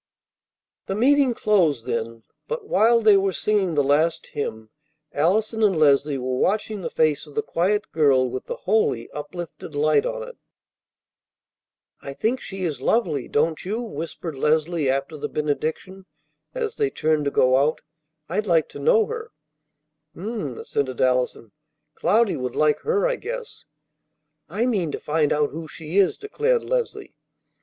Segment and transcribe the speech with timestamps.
[0.87, 4.71] The meeting closed then; but, while they were singing the last hymn
[5.13, 9.75] Allison and Leslie were watching the face of the quiet girl with the holy, uplifted
[9.75, 10.37] light on it.
[12.01, 16.07] "I think she is lovely, don't you?" whispered Leslie after the benediction,
[16.55, 17.81] as they turned to go out.
[18.27, 19.31] "I'd like to know her."
[20.15, 21.51] "H'm!" assented Allison.
[21.93, 23.65] "Cloudy would like her, I guess."
[24.49, 27.13] "I mean to find out who she is," declared Leslie.